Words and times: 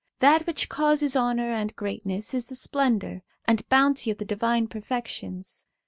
That 0.17 0.47
which 0.47 0.67
causes 0.67 1.15
honour 1.15 1.51
and 1.51 1.75
greatness, 1.75 2.33
is 2.33 2.47
the 2.47 2.55
splendour 2.55 3.21
and 3.45 3.69
bounty 3.69 4.09
of 4.09 4.17
the 4.17 4.25
divine 4.25 4.65
perfections. 4.67 5.67